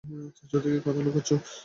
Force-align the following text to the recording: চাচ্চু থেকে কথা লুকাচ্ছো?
চাচ্চু 0.37 0.57
থেকে 0.63 0.79
কথা 0.79 1.01
লুকাচ্ছো? 1.05 1.35